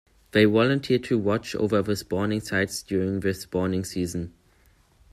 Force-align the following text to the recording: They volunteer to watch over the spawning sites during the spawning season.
They 0.31 0.45
volunteer 0.45 0.97
to 0.97 1.19
watch 1.19 1.53
over 1.53 1.79
the 1.83 1.95
spawning 1.95 2.39
sites 2.39 2.81
during 2.81 3.19
the 3.19 3.35
spawning 3.35 3.83
season. 3.83 4.33